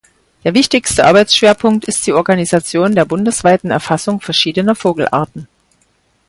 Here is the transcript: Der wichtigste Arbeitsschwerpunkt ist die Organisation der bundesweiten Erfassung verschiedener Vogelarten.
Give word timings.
Der 0.43 0.55
wichtigste 0.55 1.05
Arbeitsschwerpunkt 1.05 1.85
ist 1.85 2.07
die 2.07 2.13
Organisation 2.13 2.95
der 2.95 3.05
bundesweiten 3.05 3.69
Erfassung 3.69 4.19
verschiedener 4.19 4.73
Vogelarten. 4.73 5.47